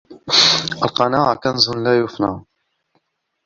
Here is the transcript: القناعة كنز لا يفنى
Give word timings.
القناعة 0.83 1.35
كنز 1.35 1.69
لا 1.69 1.99
يفنى 1.99 2.43